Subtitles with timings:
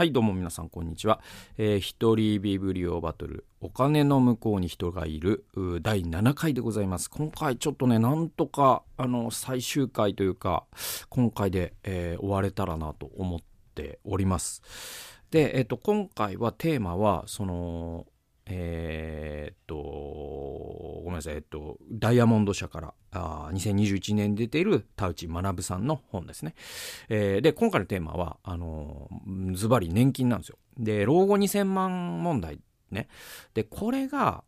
[0.00, 1.20] はい、どうも皆さん、こんにちは。
[1.58, 5.44] えー、一人ビブリオバトル、お金の向こうに人がいる、
[5.82, 7.10] 第7回でございます。
[7.10, 10.64] 今回ちょっとね、なんとか、あの、最終回というか、
[11.10, 13.40] 今回で、えー、終われたらなと思っ
[13.74, 14.62] ております。
[15.30, 18.06] で、えっ、ー、と、今回はテーマは、その、
[18.52, 26.54] えー、っと、ごめんなさい、えっと、ダイヤモンド社から、あ2021年に出ている田内学さんの本ですね。
[27.08, 29.08] えー、で、今回のテーマは、あの、
[29.52, 30.58] ズバリ年金なんですよ。
[30.78, 32.60] で、老後2000万問題
[32.90, 33.08] ね。
[33.54, 34.42] で、これが、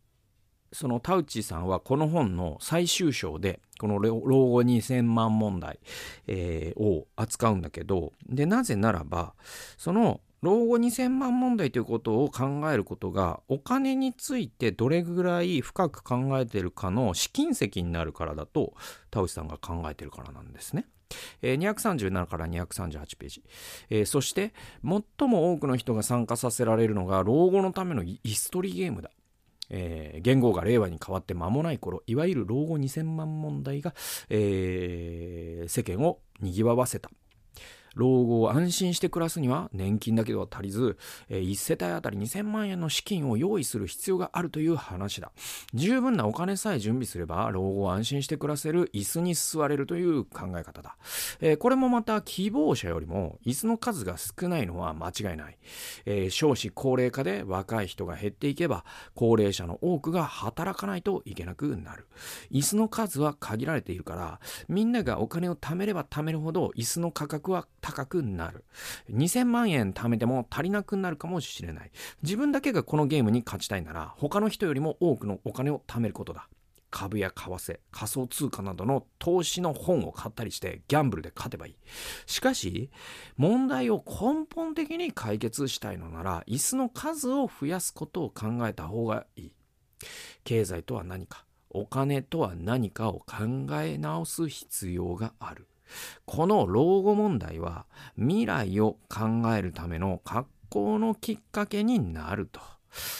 [0.72, 5.78] その田内さんはこの本の最終章で、この老後2000万問題、
[6.26, 9.34] えー、を扱うんだけど、で、なぜならば、
[9.76, 18.74] その老後2000万問題ということを考えることがお金についてどれぐらい深く考えてるかの試金石になるからだと
[19.10, 20.86] 田内さんが考えてるからなんですね。
[21.42, 23.44] えー、237から238ページ、
[23.90, 29.10] えー、そして最も多くの人が参加させられるのが老後のためのイストリゲームだ。
[29.70, 33.94] えー、言語が令和に変わって間もない頃いわゆる老後2000万問題が、
[34.28, 37.10] えー、世間を賑わせた
[37.94, 40.96] 老後を安心して暮らすには年金だけでは足りず、
[41.28, 45.32] え1世帯あたり2000万円の資金を用意する必要があるという話だ。
[45.74, 50.96] 十分なお金さえ準備すれば、老後を安心して暮らせる椅子に座れるという考え方だ。
[51.40, 55.58] えー、これもまた希望者よりも椅子の数が少ないのは間違いない。
[56.06, 62.06] えー、少子高齢化で若い人が減っていけば、高齢者の多くが働かないといけなくなる。
[62.50, 68.64] 椅子の数は限られているから、みんながお金を貯めれば貯めるほど椅子の価格は高くなる。
[69.10, 71.90] 2000万円貯めても足りなくなるかもしれない。
[72.22, 76.48] 自分だけがこのゲームに勝ちたいなら、他の人よりも多くのお金を貯めることだ。
[76.92, 81.76] 株や為替、仮想通貨などの投資の本を買ったりしてギャンブルで勝てばいい。
[82.26, 82.90] しかし、
[83.36, 89.52] 問題を根本的に解決したいのなら、椅子の数を増やすことを考えた方がいい。
[90.44, 95.66] 経済とは何か、お金とは何かを考え直す必要がある。
[96.24, 97.86] この老後問題は
[98.16, 102.60] 未来を考えるための格好のきっかけになると。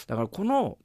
[0.07, 0.79] だからこの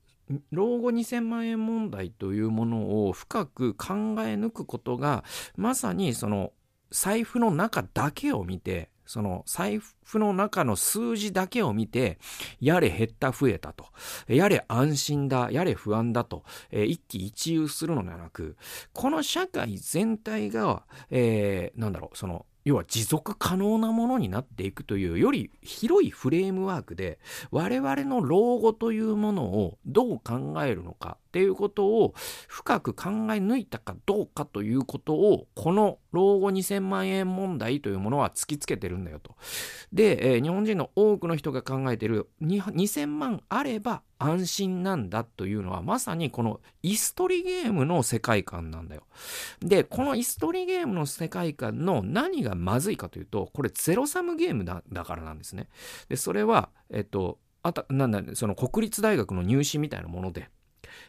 [0.51, 5.23] 老後2000万円問題というものを深く考え抜くことが
[5.55, 6.51] まさにその
[6.91, 12.19] 財布の中だけを見てその財布の中の数字だけを見て、
[12.59, 13.85] やれ減った増えたと、
[14.27, 18.57] やれ安心だ、やれ不安だと、えー、一喜一憂するのではなく、
[18.93, 27.17] この社会全体が、えー、なんだろう、その、要は持続可能なものになっていくというより広いフレームワークで
[27.49, 32.13] 我々の老後というものをどう考えるのかっていうことを
[32.49, 39.35] 深く考え抜いたかどうかということをこの老後2000万円問題というものは突きつけてるんだよと。
[39.93, 49.03] で、えー、日本人の多くの人が考えてる2000万あれば安心なんだというのはまさにこの椅子取りゲームの世界観なんだよ。
[49.59, 55.67] で、この椅子取りゲームの世界観の何がまずいかというと、これゼロサムゲームだからなんですね。
[56.09, 60.49] で、それは、えっと、あた、なんだ、その国立大学の入試みたいなもので、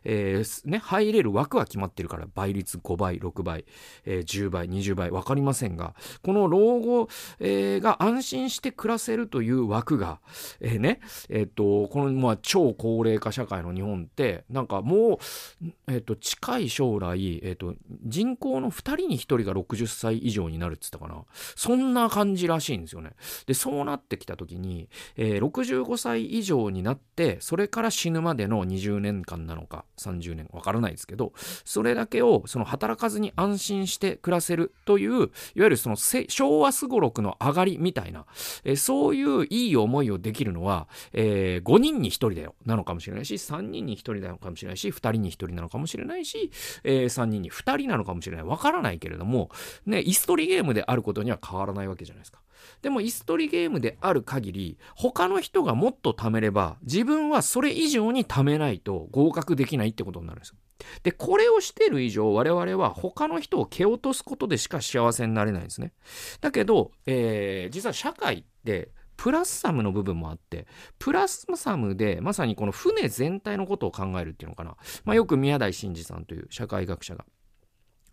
[0.04, 3.64] えー、ね、入れる枠は決まってるから倍率5倍6倍、
[4.04, 7.08] えー、10倍20倍分かりませんがこの老後、
[7.40, 10.20] えー、が安心して暮らせるという枠が、
[10.60, 15.18] えー、ねえっ、とこの、まあ、超高齢化社会の日本ってなんかも
[15.62, 21.24] う、えっと近い将来、えっと人口の2人に1人が60歳以上になるっつったかな。
[21.56, 23.12] そんな感じらしいんですよね。
[23.46, 29.84] でそうなってきた時に、えー、65歳以上になってそれから死ぬまでの20年間なのか。
[29.98, 31.32] 30年わからないですけど
[31.64, 38.26] それだけをその働かずに安心して暮らせるといういわゆるその昭和すごろくの上がりみたいな、
[38.64, 46.50] え、そういういい思いをできるのは、えー、5人に1人だよなのかもしれないし3人に1人なのかもしれないし2人に1人なのかもしれないし、
[46.84, 49.50] えー、3人に2人なのかもしれないわからないけれども
[49.86, 52.40] ねイストリゲームであることには変わらないわけじゃないですか。
[52.82, 60.56] でも、イストリゲームである限り、他の人がもっと貯めれば、自分はそれ以上に貯めないと合格できないってことになるんですよ。
[61.02, 65.92] で、これをしてる以上、我々は他の人を蹴落とすことでしか幸せになれないんですね。
[66.40, 70.68] だけど、えー、実は社会って、プラスサムの部分もあって、
[71.00, 74.76] プラスサムで、まさにこの船全体のことを考えるっていうのかな。
[75.04, 77.24] まあ、よく宮台真司さんという社会学者が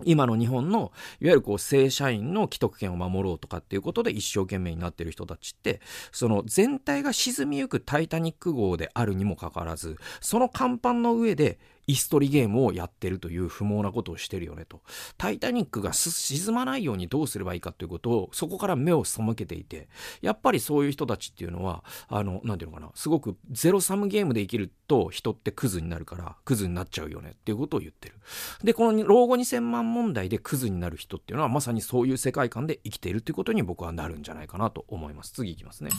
[0.04, 5.80] 今の日本のいわゆるこう正社員の既得権を守ろうとかっていうことで一生懸命になってる人たちって
[6.12, 14.82] その全体が沈みゆくタイタニック号であるにもかかわらずその甲板の上でイストリゲームをやってるという不毛なことをしてるよねと。
[15.18, 19.88] タイタニックが沈まないようにどうすればいいかということをそこから目を背けていて、
[20.22, 28.16] やっぱりそういう人たちっていうのは、あの、なんていうのかな、すごくゼロサムゲームで生きると人ってクズになるから、クズになっちゃうよねっていうことを言ってる。
[28.64, 35.32] で、この老後2000万問題でクズになる人っていうのはまさにそういう世界観で生きているということに僕はなるんじゃないかなと思います。
[35.32, 35.92] 次いきますね。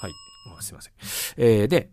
[0.00, 0.12] はい。
[0.60, 0.92] すいません。
[1.36, 1.90] えー、で、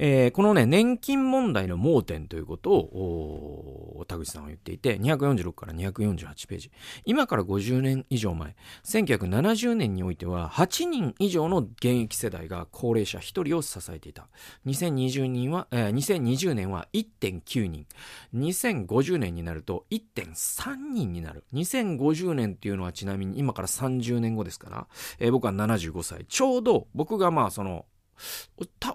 [0.00, 6.70] えー、このね、年金問題の盲点ということを、田口さんは言っていて、246から248ページ。
[7.04, 8.54] 今から50年以上前、
[8.84, 14.28] 1970年においては、8人以上の現役世代が高齢者1人を支えていた。
[14.66, 17.86] 2020, 人は、えー、2020年は1.9人。
[18.34, 21.44] 2050年になると1.3人になる。
[21.52, 24.86] 2050年っていうのはちなみに今から30年後ですから、
[25.18, 26.24] えー、僕は75歳。
[26.26, 27.84] ちょうど僕がまあその、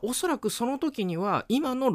[0.02, 1.90] おそらくその時には今の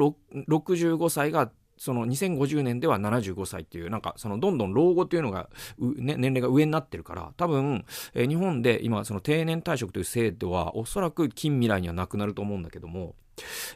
[0.47, 5.49] 65歳がその2050年では75歳っていうなんかそのどんどん老後というのが、
[5.79, 13.15] ね、年齢が上になってるから多分、えー、日本で今その定年退職という制度はおそらく近未来にはなくなると思うんだけども、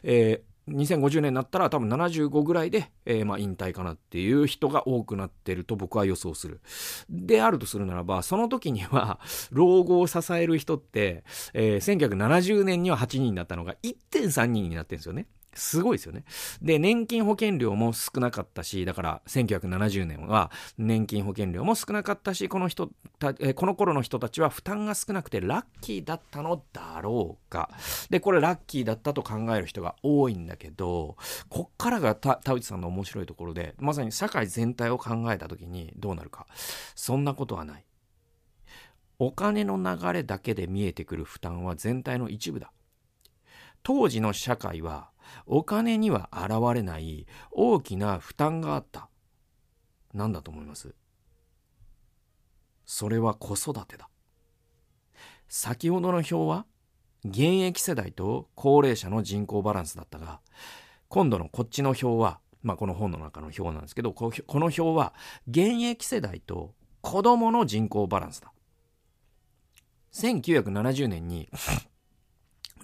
[0.02, 6.60] えー2050年になったら多分75ぐらいで、えー、まあ引退かなっていう人が多くなってると僕は予想する。
[7.10, 9.20] であるとするならば、その時には
[9.52, 15.26] 老後を支える人って、えー、1970年には8人だったのが1.3人になってるんですよね。
[15.56, 16.24] すごいですよね。
[16.62, 27.70] で、年金保険料も少なかったし、だから1970年は年金保険料も少なかったし、この人た、えこの頃の人たちは負担が少なくてラッキーだったのだろうか。
[28.10, 31.16] で、これラッキーだったと考える人が多いんだけど、
[31.48, 36.46] こっからが田内さんの面白いところで、まさに社会全体を考えた時にどうなるか。
[36.94, 37.84] そんなことはない。
[39.18, 42.72] お金の流れだけで見えてくる負担は全体の一部だ。
[43.82, 45.10] 当時の社会は
[45.46, 49.08] お金には現れない大きな負担があった。
[50.12, 50.94] 何だと思います？
[52.84, 54.08] それは子育てだ。
[55.48, 56.66] 先ほどの表は
[57.24, 60.40] 現役世代と高齢者の人口バランスだったが、
[61.08, 65.14] 今度のこっちの表は、まあ、この本の中の表なんですけど、この表は
[65.48, 68.52] 現役世代と子供の人口バランスだ。
[70.12, 71.48] 1970年に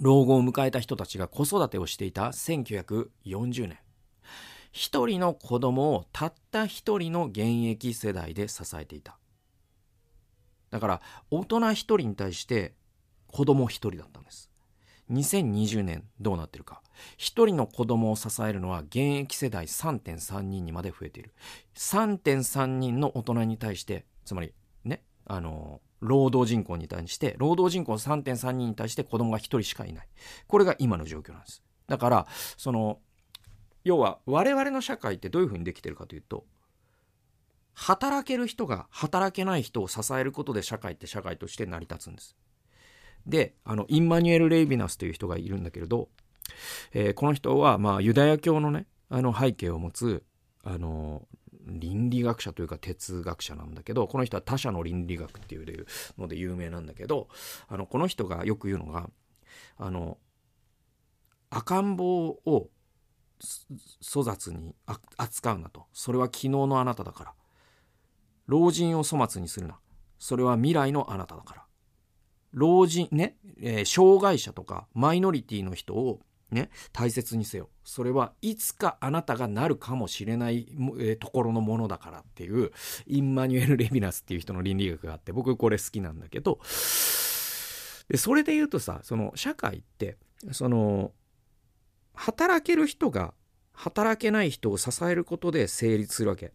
[0.01, 3.79] 老後を迎えた人たちが子育てをしていた1940年。
[4.73, 9.19] 一人の子供をたった一人の現役世代で支えていた。
[10.71, 12.75] だから大人一人に対して
[13.27, 14.51] 子供一人だったんです。
[15.11, 16.83] 2020年どうなってるか。
[17.19, 21.35] 一人の子供を支えるのは現役世代3.3人にまで増えている。
[21.75, 24.55] 3.3人の大人に対して、つまり
[24.85, 30.09] ね、あの労働人口に対して、労働人口3.3人に対して子供が1人しかいない。
[30.47, 31.63] これが今の状況なんです。
[31.87, 32.27] だから、
[32.57, 32.99] その、
[33.85, 36.45] 要は我々の社会ってどういうふうにできてるかというと、
[37.75, 42.37] 働ける人が働けない人を支えることで社会って社会として成り立つんです。
[43.27, 46.09] で、あの、インマニュエル・レイビナスという人がいるんだけれど、
[46.93, 50.25] えー、この人は、まあ、ユダヤ教のね、あの背景を持つ、
[50.63, 51.27] あの、
[51.79, 55.87] 倫理学者というか哲学者なんだけど、この人は他者の倫理学っていう
[56.19, 57.29] ので有名なんだけど、
[57.69, 59.11] あの、この人がよく言うのが、
[59.79, 60.19] あの、
[61.51, 62.69] 赤ん坊を
[64.03, 64.75] 粗雑に
[65.17, 65.87] 扱うなと。
[65.93, 67.35] それは昨日のあなただから。
[68.47, 69.79] 老人を粗末にするな。
[70.19, 71.65] それは未来のあなただから。
[72.53, 77.69] 老人、ね、えー、障害者とかマイノリティの人をね、大切にせよ。
[77.85, 80.67] それはいつかあなたがなるかもしれない、
[80.99, 82.73] え、ところのものだからっていう、
[83.07, 86.61] インマニュエル・レヴィナスっていう人の倫理学があって、僕これ好きなんだけど、
[88.09, 90.17] でそれで言うとさ、その社会って、
[90.53, 91.13] その、
[92.15, 93.35] 働ける人が
[93.73, 96.53] 働けない人を支えることで成立するわけ。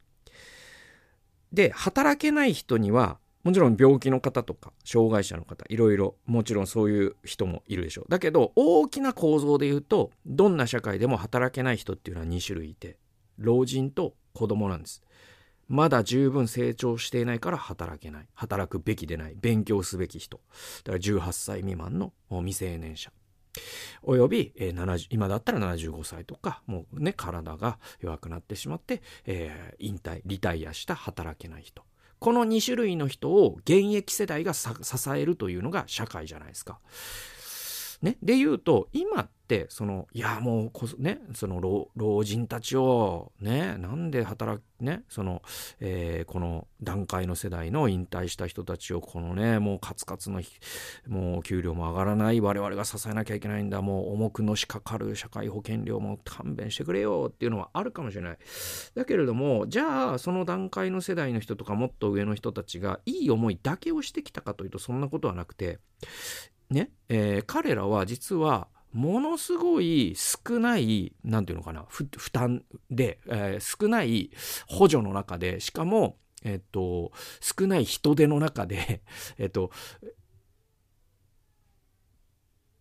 [1.52, 8.06] で、働けない人にはもちろん病気の方とか障害者の方いろいろもちろんそういう人もいるでしょう。
[8.10, 12.98] だけど大きな構造で言うとどんな社会でも働けない人っていうのは2種類いて
[13.38, 15.04] 老人と子供なんです。
[15.68, 18.28] まだ十分成長していないから働けない。
[18.34, 19.36] 働くべきでない。
[19.40, 20.40] 勉強すべき人。
[20.84, 23.12] だから18歳未満の未成年者。
[24.02, 31.84] および、えー、今だったら75歳とかもうね体が弱くなってしまって、えー、引退リタイアした働けない人。
[32.20, 34.70] この2種類の人を現役世代が支
[35.16, 36.80] えるというのが社会じゃないですか。
[38.02, 45.42] ね、で言うと今ってそのいやもうこねその老老人たちをねなんで働くねその、
[45.80, 50.42] えー、この段階の世代の引退した人たちをこのねもうカツカツの
[51.08, 58.38] もう給料も上がらない我々が支えなきゃいけないんだもう重くのしかかる社会保険料も勘弁してくれよっていうのはあるかもしれない。
[58.96, 65.80] だけれどもじゃあその段階の世代の人とかもっと上の人たちがいい思いだけをしてきたかというとそんなことはなくて
[66.70, 74.32] ね、えー、彼らは実はものすごい少ない、なんていうのかな、負担で、えー、少ない
[74.68, 79.02] 補助の中で、しかも、えっと、少ない人手の中で、
[79.38, 79.70] えっと、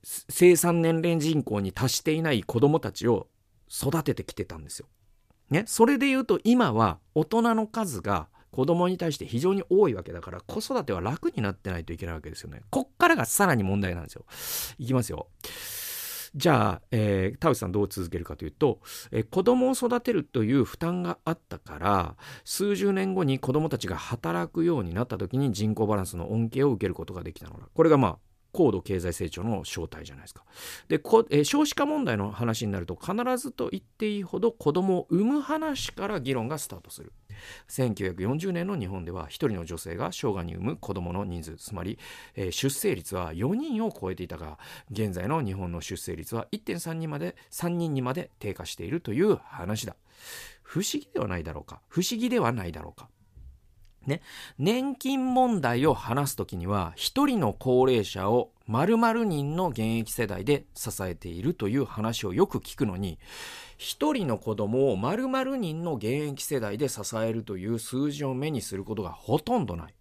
[0.04, 3.26] 生産年齢人口に達していない子供たちを
[3.68, 4.86] 育ててきてたんですよ。
[5.50, 12.60] ね、それで言うと今は大人の数が子供に対して非常に多いわけだから子育ては楽になってないといけないわけですよね。
[12.70, 14.24] こっからがさらに問題なんですよ。
[14.78, 15.26] いきますよ。
[16.36, 18.78] じゃあ、えー、田内さんどう続けるかというと、
[19.10, 28.18] えー、子供を育てるという負担があったから数十年後に子供たちが働くようになった時に人口バランスの恩恵を受けることができたのだこれがまあ
[28.54, 30.44] 高度経済成長の正体じゃないですか。
[30.88, 37.12] でこ、えー、少子化問題の話になると必ずと言っていいほど子供を産む話から議論がスタートする。
[37.68, 41.98] 1940年の日本では1人の女性が生涯に産む子供の人数つまり、
[42.36, 44.58] えー、出生率は4人を超えていたが
[44.92, 49.96] 現在の日本の出生率は1.3人まで3人にまで低下しているという話だ。
[50.62, 53.08] 不思議ではないだろうか不思議ではないだろうか
[54.06, 54.20] ね、
[54.58, 63.18] 年金問題を話すときには、一人の高齢者を〇〇人の現役世代で支えているという話をよく聞くのに、
[63.76, 69.94] 一人の子供を〇〇人の現役世代で支えるという数字を目にすることがほとんどない。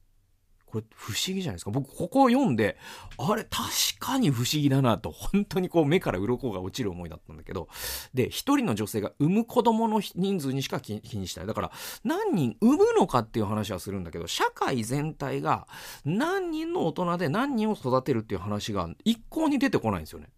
[0.73, 1.69] これ不思議じゃないですか。
[1.69, 2.77] 僕ここを読んで、
[3.19, 3.63] あれ確
[3.99, 7.67] かに不思議だなと、本当にこう目から鱗が落ちる思いだったんだけど、
[8.15, 11.45] で、一人の女性が産む子供の人数にしか気にしたい。
[11.45, 11.71] だから、
[12.03, 15.67] 何人産むのかっていう話はするんだけど、社会全体が
[16.05, 20.29] 何人の大人で何人を育てるっていう話が一向に出てこないんですよね。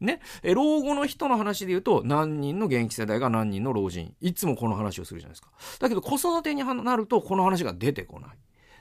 [0.00, 8.30] ね、え老後の人の話で言うと何人の現役世代が何人の老人いつもこの話をするじゃないですかだけど子育てになるとこの話が出てこない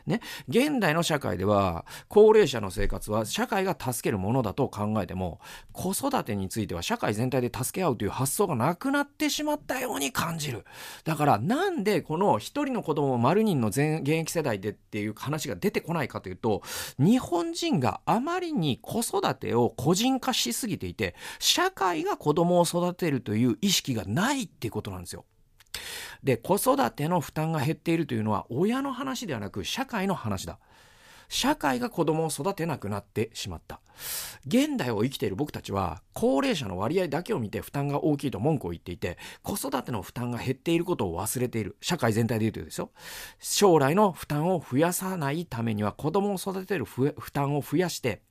[0.06, 5.39] ね、現代の社会では高齢者の生活は社会が助けるものだと考えても
[5.72, 10.65] 子育てについては社会全体で助け合うという発想がなくなってしまったように感じる
[11.03, 16.62] だからなんでこの一人の子供を丸人の現役世代でっていう話が出てこないかというと
[16.98, 25.25] 日本人があまりに子育てを個人化しすぎていて社会が子供を育てるという意識がないっていうことなんですよ。
[26.24, 30.60] で子育ての負担が減っているというのは親の話ではなく社会の話だ。
[31.32, 33.80] 社会が子供を育てなくなってしまった。
[34.48, 41.78] 現代を生きている僕たちは高齢者の割合だけを見て負担が大きいと文句を言っていて子育ての負担が減っていることを忘れている。
[41.82, 42.89] 社会全体で言うとですよ。
[43.39, 48.24] 将来の負担を増やさないためには子供を育てる負担を増やして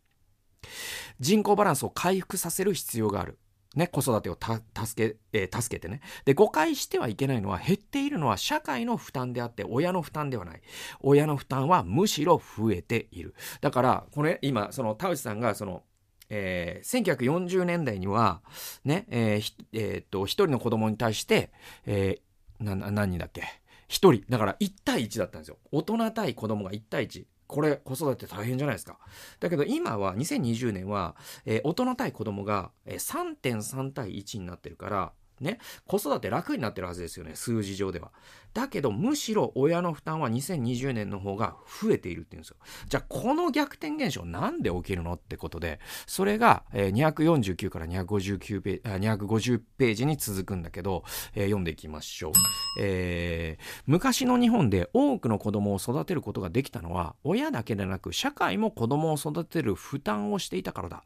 [1.21, 3.39] 人口バランスを回復させる必要がある。
[3.77, 4.39] ね、子育てを
[4.75, 6.01] 助け、えー、助けてね。
[6.25, 10.63] で、誤解してはいけないのは、減っているのは社会の負担であって、親の負担ではない。
[11.01, 13.35] 親の負担はむしろ増えている。
[13.61, 15.83] だから、これ、今、その、田内さんが、その、
[16.31, 18.43] えー、1940年代には、
[18.85, 21.53] ね、えー、えー、っと、一人の子供に対して、
[21.87, 23.43] えー、な、何人だっけ？
[23.89, 24.23] 一人。
[24.29, 25.59] だから1対1だったんですよ。
[25.73, 27.25] 大人対子供が1対1。
[27.49, 28.99] これ子育て大変じゃないですか。
[29.41, 38.13] だけど今は2020年は、えー、大人対子供が3.3対1になってるからね、子育て楽になってるはずですよね、数字上では。
[38.55, 42.57] だけど、むしろ親の負担は2020年の方が増えているっていうんですよ。
[42.89, 51.05] じゃあ、この逆転現象なんで起きるのってことで、それが、えー、249から259ペ,ー250ページに続くんだけど、
[51.35, 52.33] えー、読んでいきましょう。
[52.81, 61.05] えー、昔の日本で多くの子供を育てることができたのは、親だけでなく、社会も子供を育てる負担をしていたからだ。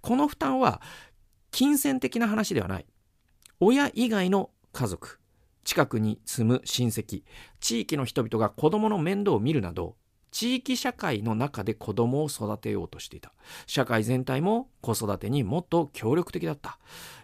[0.00, 0.82] この負担は、
[1.50, 2.86] 金銭的な話ではない。
[3.64, 5.20] 親以外の家族
[5.62, 7.22] 近くに住む親戚
[7.60, 9.94] 地域の人々が子供の面倒を見るなど
[10.32, 13.32] 地域社会の中で子供を育てようとしていた。
[13.66, 16.80] 社会全体も子育てにもっと協力的だった。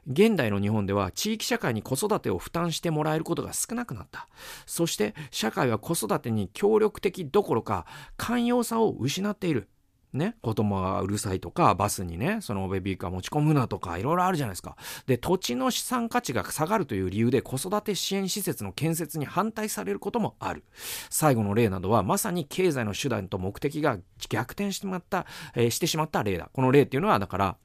[0.07, 4.29] 現代の日本では地域社会に子育てを負担してもらえることが少なくなった。
[4.67, 7.85] そして社会は子育てに協力的どころか
[8.17, 9.69] 寛容さを失っている。
[10.13, 14.77] ね、子供がうるさいとか、バスにね、そのベビーカー持ち込むなとか、いろいろあるじゃないですか。
[15.07, 20.65] で、土地の資産価値が下がるという理由で子育て支援施設の建設に反対されることもある。
[21.11, 23.99] 最後の例などは、まさに経済の手段と目的が
[24.29, 26.51] 逆転してしまった、えー、してしまった例だ。
[26.53, 27.57] この例っていうのは、だから、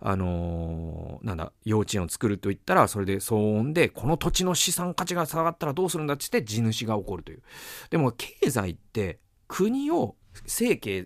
[0.00, 7.42] あのー、なんだ、幼稚園を作ると言ったら、それで騒音で、この土地の資産価値が下がったらどうするんだって言って地主が起こるという。
[7.90, 10.14] でも、経済って国を
[10.44, 11.04] 政経、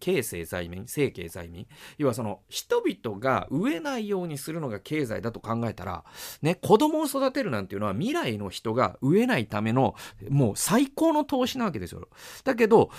[0.00, 1.66] 経済財民、政経財民？
[1.98, 6.04] 要はその人々が飢えないようにするのが経済だと考えたら、
[6.42, 9.94] ね、子供を育てるなんていうのは未来の人が飢えないための
[10.28, 12.08] もう最高の投資なわけですよ。
[12.44, 12.90] だけど、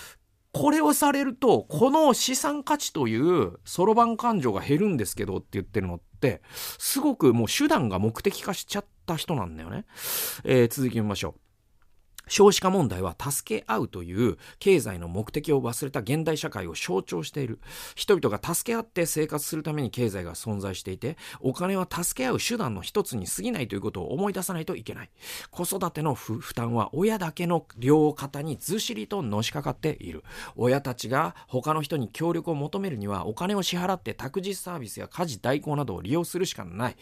[0.51, 6.41] これをされると、この資産価値というそろばん感情が減るんですけどって言ってるのって、
[6.77, 9.86] すごくもう手段が目的化しちゃった人なんだよね。
[10.45, 11.45] えー、続き見ましょう。
[12.27, 17.60] 少子化問題は助け合うという経済の目的を忘れた現代社会を象徴している。
[17.96, 25.10] 人々が助け合って生活するために経済が存在していて、お金は助け合う手段の一つに過ぎないということを思い出さないといけない。
[25.51, 30.24] 子育ての負担は親だけの両肩にずしりとのしかかっている。
[30.55, 36.96] 親たちが他の人に協力を求めるにはお金を支払って託児サービスや家事代行などを利用するしかない。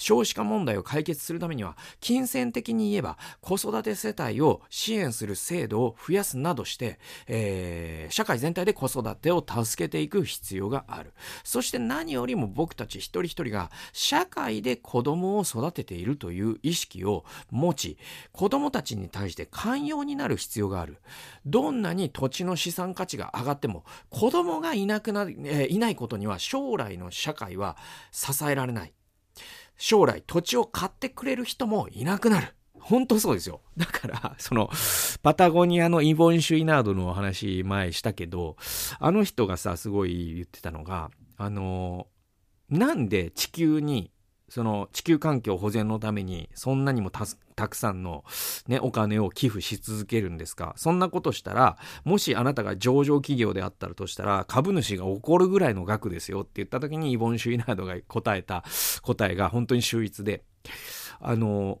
[0.00, 11.12] 少子化問題を解決するためには、金銭的に言えば子育て世帯を支援する制度を増やすなどして、えー、社会全体で子育てを助けていく必要がある。
[11.44, 17.98] そして何よりも僕たち一人一人が社会で子供を育てているという意識を持ち、
[18.32, 20.96] 子供たちに対して寛容になる必要がある。
[21.44, 27.76] どんなに土地の資産価値が上がっても、子供がいなくな、えー、いないことには将来の社会は
[28.12, 28.92] 支えられない。
[29.76, 32.54] 将来土地を買ってくれる人もいなくなる。
[32.80, 33.60] 本当そうですよ。
[33.76, 34.70] だから、その、
[35.22, 38.56] パタゴニアのイボン・シュイナードのお話前したけど、
[38.98, 42.08] あの人がさ、すごい言ってたのが、あの、
[42.68, 44.10] なんで地球に、
[44.50, 47.24] その地球環境保全のためにそんなにもた
[47.68, 48.24] くさんの
[48.66, 50.74] ね、お金を寄付し続けるんですか？
[50.76, 58.64] そんなことしたら、もしあなたが上場企業であったらとしたら、株主が怒るぐらいの額ですよって言った時にイボン・シュイナードが答えた
[59.02, 60.42] 答えが本当に秀逸で、
[61.20, 61.80] あの、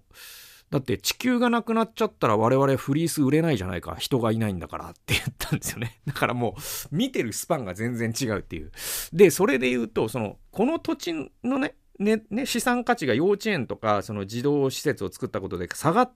[0.70, 3.96] だって地球がなくなっちゃったら我々フリース売れないじゃないか。
[3.96, 6.00] 人がいないんだからって言ったんですよね。
[6.06, 8.70] だからもう見てるスパンが全然違うっていう。
[9.12, 11.12] で、それで言うと、その、この土地
[11.42, 16.10] のね、ね、ね、資産価値が幼稚園とか、その児童施設を作ったことで下が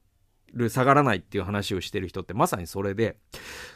[0.55, 3.19] る、下がらないっていう話をしてる人ってまさにそれで、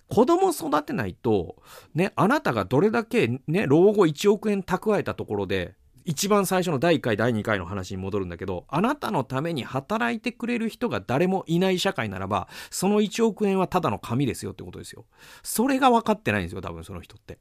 [0.09, 1.57] 子供育てないと、
[1.95, 5.75] ね、あなたがどれだけね、老後1億円蓄えたところで、
[6.09, 15.05] 一番最初の第1回第2回の話に戻るんだけどあなたのために働いてくれる人が誰もいない社会ならばその1億円はただの紙ですよってことですよ。
[15.43, 17.39] それが分かってないんですよ多分その人って。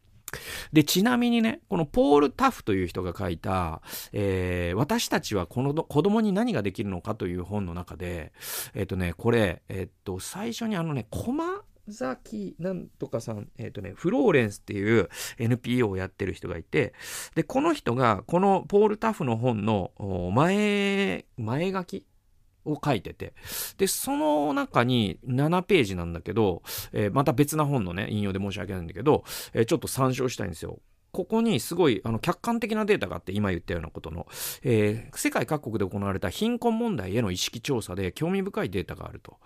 [0.73, 8.33] で、ちなみにね、このポール・タフという人が書いた、えー、私たちはこの子供に何ができるのかという本の中で、
[8.73, 16.93] えっ、とね、これ、えっ、と、最初にあのね、コマザキなんとかさん、えっ、ー、とね、フローレンスっていう NPO をやってる人がいて、
[17.35, 19.91] で、この人が、このポール・タフの本の
[20.33, 22.05] 前、前書き
[22.67, 23.33] を書いてて、
[23.77, 26.61] で、その中に7ページなんだけど、
[26.93, 30.79] えー、また別な本のね、引用で申し訳ないんだけど、えー、ちょっと参照したいんですよ。
[31.17, 34.27] ここにすごいあの客観的なデータがあって、今言ったようなことの、
[34.61, 39.37] えー、世界各国で行われた貧困問題への意識調査で興味深いデータがあると。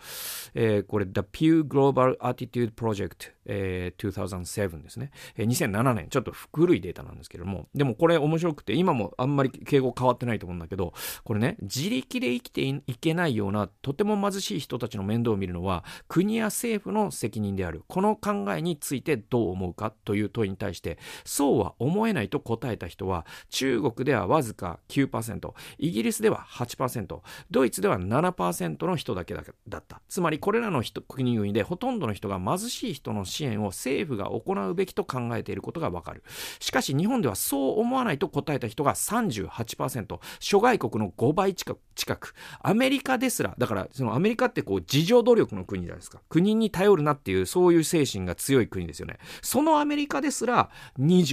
[0.53, 6.07] えー、これ、The Pew Global Attitude Project えー、2007ですね、えー、2007年。
[6.10, 7.67] ちょっと古いデータなんですけれども。
[7.73, 17.84] でもこれ面白くて今もあんまり敬語変わってないと思うんだけどこれね自力で生きていけないようなとても貧しい人たちの面倒を見るのは国や政府の責任である。
[17.88, 27.19] この考えについてどう思うかという問いに対してそうは思えないと答えた人は中国ではわずか9%イギリスでは8%
[27.50, 29.41] ドイツでは7%の人だけだ
[29.80, 36.24] ったつまりこれらの国々でほとんどの人が貧しい人の支援を政府が行うべきと考えていることがわかる。
[36.60, 41.76] しかし日本ではそう思わないと答えた人が38%、諸外国の5倍近
[42.15, 46.21] く、アメリカですら、だからそのアメリカってこう自助努力の国じゃないですか。
[46.30, 49.17] 国に頼るなっていうそういう精神が強い国ですよね。
[49.41, 50.69] そのアメリカですら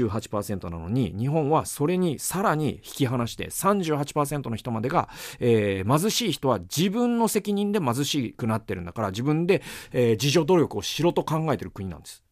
[0.09, 5.09] 58%なのに、日本はそれにさらに引き離して38%の人までが、
[5.40, 12.23] えー、貧しい人は自分の責任で貧しくなってるんだから自分で、えー、自助努力をしろと考えてる国なんです。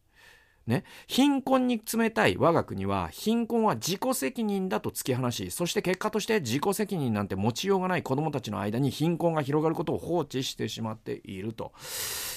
[0.67, 11.71] ね、貧困に冷たい我が国は貧困は自己責任だと突き放しそして結果として自己責任なんて持ちようがない子どもたちの間に貧困が広がることを放置してしまっていると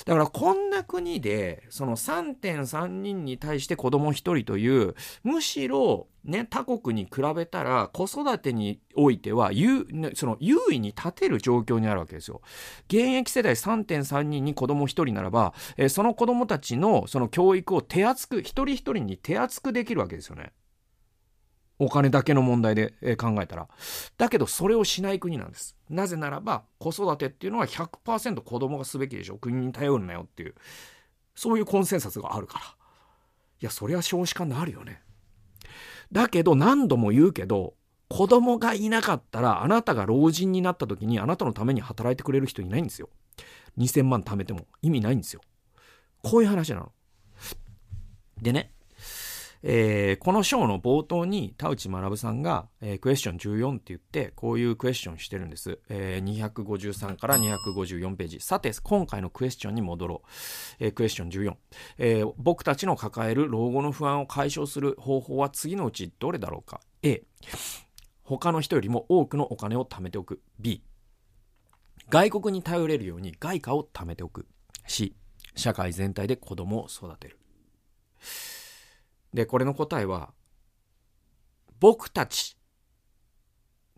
[0.07, 12.43] だからこんな国でその3.3人に対して子ども1人というむしろね、他国に比べたら子育てにおいては優その優位に立てる状況にあるわけですよ。
[12.89, 20.53] 現役世代3.3人に子供1人ならば、えー、その子供たちのその教育を手厚く一人一人に手厚くできるわけですよね。
[21.79, 23.69] お金だけの問題で考えたら。
[24.19, 25.77] だけどそれをしない国なんです。
[25.89, 29.39] なぜならば子育てっていうのは100%子供がすべきでしょ。
[29.39, 30.55] 国に頼るなよっていう。
[31.35, 32.65] そういうコンセンサスがあるから。
[32.65, 32.69] い
[33.65, 35.03] や、そりゃ少子化になるよね。
[36.13, 37.75] だけど何度も言うけど、
[38.11, 43.09] 子供がいなかったらあなたが老人になった時にあなたのために働いてくれる人いないんですよ。
[43.79, 45.41] 2000万貯めても意味ないんですよ。
[46.23, 46.93] こういう話なの。
[48.43, 48.73] でね、
[49.63, 58.41] えー、この章の冒頭に田内学さんが、えー、クエスチョン14って言ってこういうクエスチョンしてるんです、えー、253から254ページ。
[58.41, 60.29] さて今回のクエスチョンに戻ろう、
[60.79, 61.55] えー、クエスチョン14、
[61.99, 67.23] えー、僕たちの抱える老後の不安を解消する方法は次のうちどれだろうか？A
[68.23, 70.41] 他の人よりも多くのお金を貯めておく。
[70.59, 70.83] B
[72.09, 74.47] 外国に頼れるように外貨を貯めておく。
[74.87, 75.15] C
[75.55, 77.40] 社会全体で子供を育てる。
[79.33, 80.33] で、これの答えは、
[81.79, 82.57] 僕たち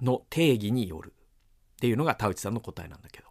[0.00, 3.28] の定義によるっていうのが田内さんの答えなんだけど。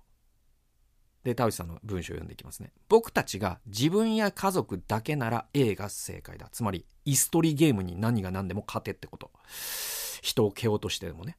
[1.23, 2.73] で、田内さんの文章を読んでいきますね。
[2.89, 6.49] 僕たちが自分や家族だけなら A が正解だ。
[6.51, 9.31] つまり、イストリーゲームに何が何でも勝てってこと。
[10.21, 11.37] 人を蹴落としてでもね。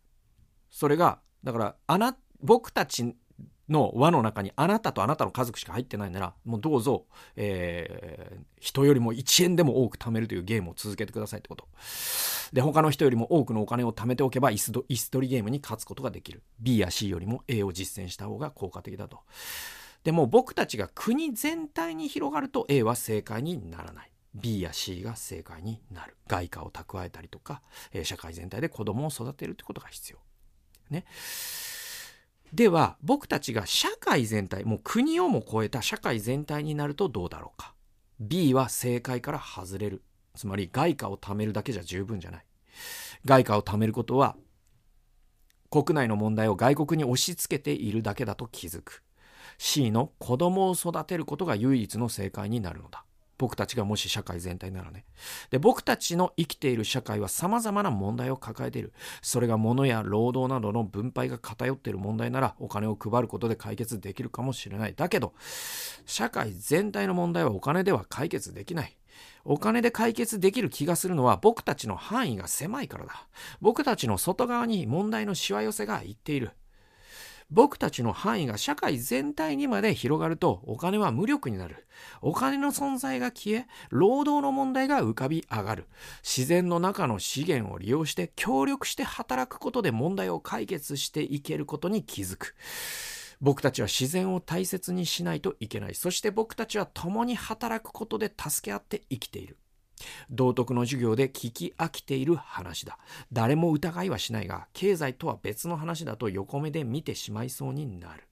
[0.71, 3.15] それが、だから、あな、僕たち
[3.69, 11.69] の輪の中にあなたとあなたの家族しか入ってないならもうどうぞ、えー、人よりも1円でも多く貯めるというゲームを続けてくださいってこと。
[12.53, 16.43] で他の人よりも多くのお金を貯めておけばイスイストリゲームに勝つことができる。
[16.61, 19.21] B や C よりも A を実践した方が効果的だと。
[20.05, 24.11] でも僕たちが国全体に広がると A は正解にならない。
[24.35, 26.17] B や C が正解になる。
[26.27, 30.19] 外貨を蓄えたりとか、えー、社会全体で子供を育てるってことが必要。
[30.91, 31.05] ね。
[32.53, 37.75] では僕たちが社会全体もう国をも超えた社会全体になるとどうだろうか。
[38.21, 40.03] B は正解から外れる。
[40.35, 42.45] つまり外貨を貯めるだけじゃ十分じゃない。
[43.25, 44.37] 外貨を貯めることは
[45.71, 49.03] 国内の問題を外国に押し付けているだけだと気づく。
[49.57, 53.05] C の子供を育てることが唯一の正解になるのだ。
[53.43, 55.05] 僕たちがもし社会全体ならね。
[55.51, 58.93] で、僕たちの生きている社会は様々な問題を抱えている。
[59.21, 64.95] それが物や労働などの分配が偏っている問題ならお金を配ることで解決できるかもしれない。
[64.95, 65.35] だけど、
[66.07, 68.97] 社会全体の問題はお金では解決できない。
[69.45, 73.27] お金で解決できる気がするのは僕たちの範囲が狭いからだ。
[73.61, 76.53] 僕たちの外側に問題のしわ寄せがいっている。
[77.55, 81.87] 僕たちの範囲が社会全体にまで広がるとお金は無力になる。
[82.23, 85.87] お金の存在が消え、労働の問題が浮かび上がる。
[86.23, 92.55] 自然の中の資源を利用して協力して働くことで問題を解決していけることに気づく。
[93.43, 95.95] 僕たちは自然を大切にしないといけない。
[95.95, 99.59] そして僕たちは共に働くことで助け合って生きている。
[100.31, 102.99] 道徳の授業で聞き飽きている話だ。
[103.33, 108.29] 誰も疑いはしないが、経済とは別の話だと横目で見てしまいそうになる。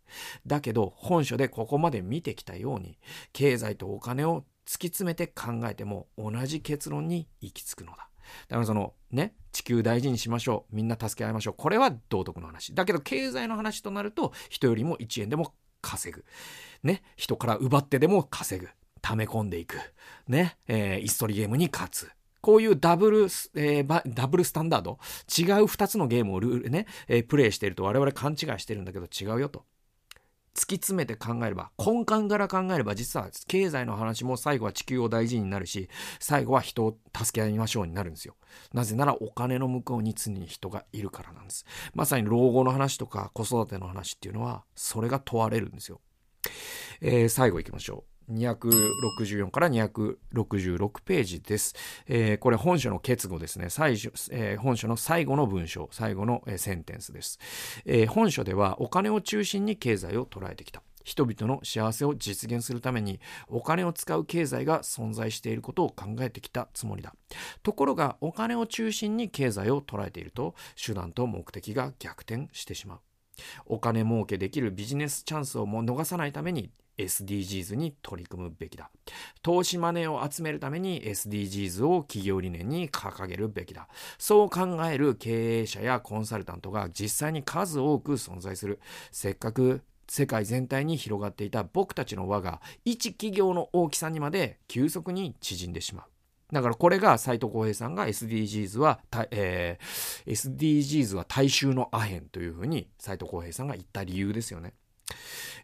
[0.47, 2.99] だけど、本書でここまで見てきたように、
[3.33, 8.09] 経済とお金を突き詰めて考えても同じ結論に行き着くのだ。
[8.49, 10.77] だからそのね、地球大事にしましょう。
[10.77, 11.55] みんな助け合いましょう。
[11.57, 12.75] これは道徳の話。
[12.75, 16.25] だけど経済の話となると、人よりも1円でも稼ぐ。
[16.83, 18.69] ね、人から奪ってでも稼ぐ。
[19.03, 19.79] 溜め込んでいく。
[20.29, 22.11] ね、えー、イストリゲームに勝つ。
[22.41, 23.23] こういうダブル、
[23.55, 24.99] えー、ダブルスタンダード、
[25.39, 29.65] 違う二つのゲームをルールね、えー、プレイしていると我々勘違いしてるんだけど違うよと。
[30.55, 38.35] 突き詰めて考えれば、根幹から考えれば、実は経済の話も最後は地球を大事になるし、最後は人を助け合いましょうになるんですよ。
[38.73, 41.65] なぜならお金の向こうに常に人がいるからなんです。
[41.95, 46.01] まさに老後の話とか子育ての話っていうのは、それが問われるんですよ。
[47.01, 48.10] えー、最後行きましょう。
[48.31, 51.75] 264から266ページです。
[52.07, 53.71] えー、これ本書の結語ですね。
[53.71, 57.39] 最初、えー、本書の最後の文章、最後の、えー、センテンスです、
[57.85, 58.07] えー。
[58.07, 60.83] 本書ではお金を中心に経済を捉えてきた。
[61.03, 67.15] 人々の幸せを実現するためにお金を使う経済が存在していることを考えてきたつもりだ。
[67.63, 73.01] ところがお金を中心に経済を捉えていると手段と目的が逆転してしまう。
[73.67, 76.71] お金儲けできるビジネスチャンスをも逃さないために
[77.05, 78.91] SDGs に取り組むべきだ。
[79.43, 83.89] 投資マネーを集めるために SDGs を企業理念に掲げるべきだ。
[84.19, 88.81] そう考える経営者やコンサルタントが実際に数多く存在する。
[89.11, 96.07] せっかく世界全体に広がっていた僕たちの輪が一企業の大きさにまで急速に縮んでしまう。
[96.53, 104.75] だからこれが斉藤浩平さんが SDGs は、えー、SDGs は大衆のアヘンというふうに斉藤浩平さんが言った理由ですよね。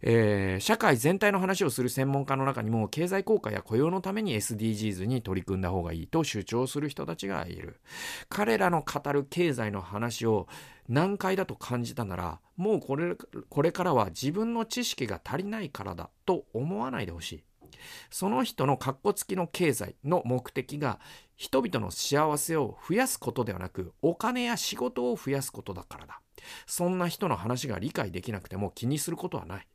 [0.02, 7.80] えー、社会全体の話をする専門家の中にも経済効果や雇用のために SDGs に取り組んだ方がいいと主張する人たちがいる。
[8.28, 10.48] 彼らの語る経済の話を
[10.88, 13.16] 難解だと感じたならもうこれ
[13.48, 17.44] これからは自分の知識が足りないからだと思わないでほしい。
[18.10, 21.00] その人の格好付きの経済の目的が
[21.36, 26.20] 人々の幸せを増やすことではなくお金や仕事を増やすことだからだ。
[26.66, 29.66] そんな人の話が理解できなくても気にすることはない。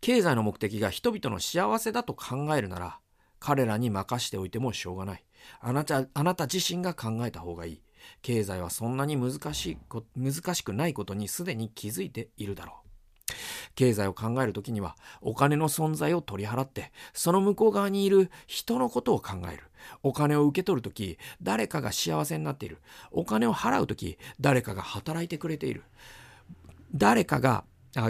[0.00, 2.98] 経済の目的が人々の幸せだと考えるなら
[3.40, 5.24] 彼らに任しておいてもしょうがない。
[5.60, 7.82] あなたあなた自身が考えた方がいい。
[8.22, 9.78] 経済はそんなに難しい
[10.16, 12.84] 難しくないことにすでに気づいているだろう。
[13.74, 19.64] 経済を考えるときにはお金の存在を取り払ってその向こう側にいる人のことを考える。
[20.02, 22.78] お金を受け取るとき誰かが幸せになっている
[23.10, 25.84] お金を払うとき誰かが働いてくれている
[26.94, 27.64] 誰かが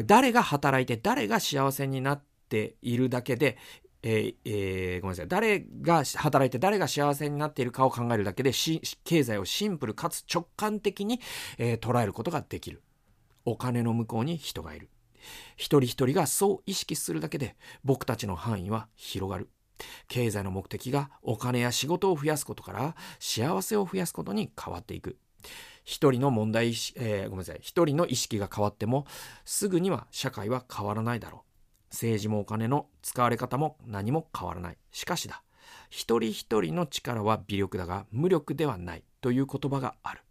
[0.07, 3.59] 誰が働いて誰が幸せになっているだけで
[4.07, 5.29] えーえー、ごめんなさい。
[5.29, 11.21] 誰が働いて誰が幸せになっているかを考えるだけで、経済をシンプルかつ直感的に、
[11.57, 12.83] えー、捉えることができる。
[13.47, 14.91] お金の向こうに人がいる。
[15.57, 19.49] 一人一人がそう意識するだけで僕たちの範囲は広がる。
[20.09, 25.17] 経済の目的がお金や仕事を増やすことから幸せを増やすことに変わっていく。
[25.85, 27.59] 一人の問題、えー、ごめんなさい。
[27.61, 29.07] 一人の意識が変わっても
[29.45, 31.45] すぐには社会は変わらないだろ
[31.91, 31.95] う。
[31.95, 34.79] 政治もお金の使われ方も何も変わらない。
[34.91, 35.43] しかしだ。
[35.91, 40.23] 一人一人の力は微力だが無力ではないという言葉がある。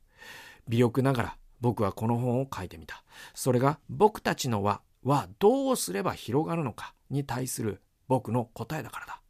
[0.67, 3.03] 微力ながら僕はこの本を書いてみた。
[3.33, 9.22] それが僕たちの輪はどうすれば広がるのかに対する僕の答えだからだ。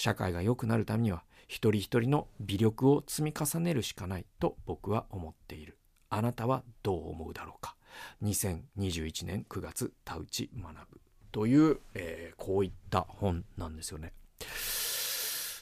[0.00, 5.76] 社会が良くなるためには一人一人の微力を積み重ねるしかないと僕は思っている。
[6.08, 7.76] あなたはどう思うだろうか。
[8.22, 14.14] 2021年9月田内学ぶという、えー、こういった本なんですよね。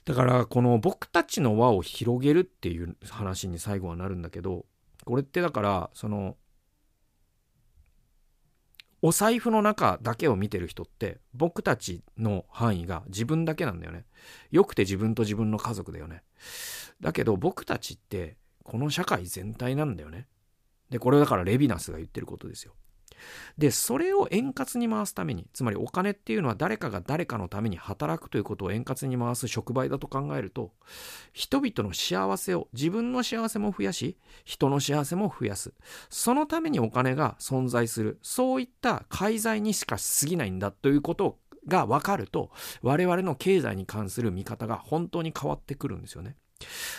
[0.05, 4.67] だからこの僕たちの輪を広げるっていう話に最後はなるんだけど
[5.05, 6.37] これってだからその
[9.01, 14.05] お財布の中だけを見てる人って僕たちの範囲が自分だけなんだよね。
[14.51, 16.23] よくて自分と自分の家族だよね。
[17.01, 20.27] だけど僕たちってこの社会全体なんだよね。
[20.91, 22.75] で、これだからレヴィナスが言ってることですよ。
[23.57, 30.73] で、それを円滑に回すために、つまりお金っていうのは誰かが誰かのために働くということを円滑に回す触媒だと考えると、
[31.33, 35.73] 人々の幸せを、自分の幸せも増やし、人の幸せも増やす。
[36.11, 38.19] そのためにお金が存在する。
[38.23, 42.51] そういった介在にしか過ぎないんだということが分かると、
[42.83, 46.37] 我々の経済に関する見方が本当に変わってくるんですよね。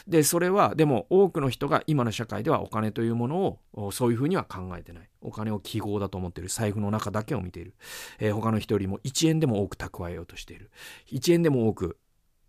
[0.08, 5.10] で、それは、でも多くの人が今の社会ではお金というものをそういうふうには考えてない。
[5.22, 6.50] お金を記号だと思っている。
[6.50, 7.74] 財布の中だけを見ている。
[8.20, 10.72] えー、他の人よりも1円でも多く蓄えようとしている。
[11.12, 11.98] 1円でも多く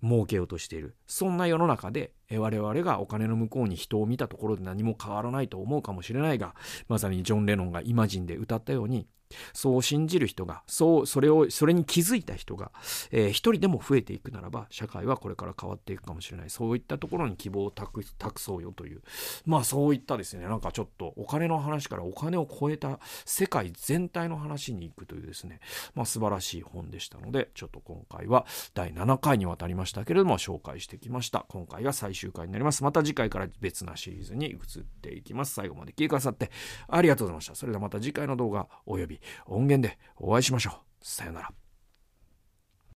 [0.03, 0.97] 儲けようとしている。
[1.07, 6.55] そんな世の中で、我々がお金の向こうに人を見たところで何も変わらないと思うかもしれないが、
[6.89, 9.07] まさにジョン・レノンがイマジンで歌ったように、
[9.53, 12.73] そう信じる人が、そう、それを、それに気づいた人が、
[13.11, 16.51] えー、一人でも増えていくならば、社会はこれから変わっていくかもしれない。
[16.51, 18.03] そういったところに希望を託
[18.41, 19.03] そうよという。
[19.47, 25.61] まあそういったですね、なんかちょっとお金の話からお金を超えた世界全体の話に行くというですね、
[25.95, 31.47] まあ素晴らしい本でしたので、ちょっと今回は第7回にわたりましたけれども、紹介してきました。
[31.49, 32.83] 今回が最終回になります。
[32.85, 35.55] また次回から別なシリーズに移っていきます。
[35.55, 36.51] 最後まで聞いてくださって
[36.89, 37.55] ありがとうございました。
[37.55, 40.75] それではまた次回の動画および音源でお会いしましょう。
[41.03, 41.60] さよなら。